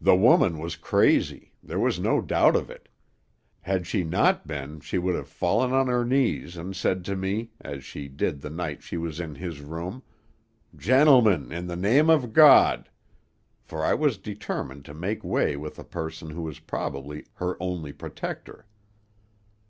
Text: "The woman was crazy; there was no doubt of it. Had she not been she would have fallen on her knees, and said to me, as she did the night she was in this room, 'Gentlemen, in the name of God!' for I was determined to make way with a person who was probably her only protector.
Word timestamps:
"The 0.00 0.14
woman 0.14 0.60
was 0.60 0.76
crazy; 0.76 1.52
there 1.64 1.80
was 1.80 1.98
no 1.98 2.20
doubt 2.20 2.54
of 2.54 2.70
it. 2.70 2.88
Had 3.62 3.88
she 3.88 4.04
not 4.04 4.46
been 4.46 4.78
she 4.78 4.98
would 4.98 5.16
have 5.16 5.26
fallen 5.26 5.72
on 5.72 5.88
her 5.88 6.04
knees, 6.04 6.56
and 6.56 6.76
said 6.76 7.04
to 7.06 7.16
me, 7.16 7.50
as 7.60 7.82
she 7.82 8.06
did 8.06 8.40
the 8.40 8.50
night 8.50 8.84
she 8.84 8.96
was 8.96 9.18
in 9.18 9.32
this 9.34 9.58
room, 9.58 10.04
'Gentlemen, 10.76 11.50
in 11.50 11.66
the 11.66 11.74
name 11.74 12.08
of 12.08 12.32
God!' 12.32 12.88
for 13.64 13.84
I 13.84 13.94
was 13.94 14.16
determined 14.16 14.84
to 14.84 14.94
make 14.94 15.24
way 15.24 15.56
with 15.56 15.76
a 15.76 15.82
person 15.82 16.30
who 16.30 16.42
was 16.42 16.60
probably 16.60 17.26
her 17.38 17.56
only 17.60 17.92
protector. 17.92 18.68